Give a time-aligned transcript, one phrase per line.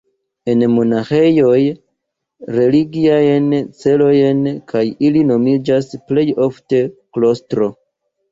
[0.51, 1.57] En monaĥejoj,
[2.55, 3.53] religiajn
[3.83, 4.41] celojn,
[4.73, 6.81] kaj ili nomiĝas plej ofte
[7.19, 7.69] klostro.